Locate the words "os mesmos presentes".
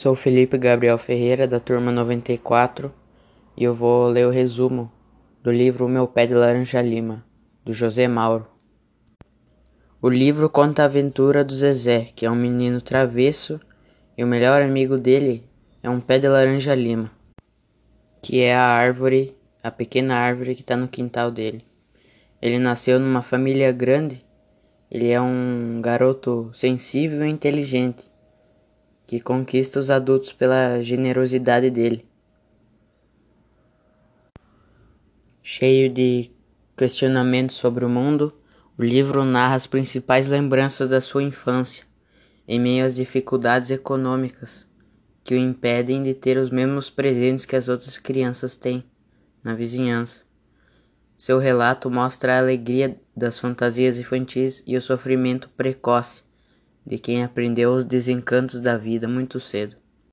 46.36-47.46